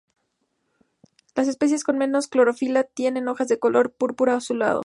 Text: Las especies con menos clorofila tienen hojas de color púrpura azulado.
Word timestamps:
Las 1.35 1.47
especies 1.47 1.83
con 1.83 1.99
menos 1.99 2.27
clorofila 2.27 2.85
tienen 2.85 3.27
hojas 3.27 3.49
de 3.49 3.59
color 3.59 3.93
púrpura 3.93 4.35
azulado. 4.35 4.79